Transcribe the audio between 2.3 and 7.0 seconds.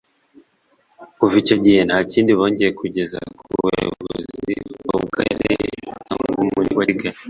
bongeye kugeza ku buyobozi bwaba ubw’akarere cyangwa ubw’umujyi wa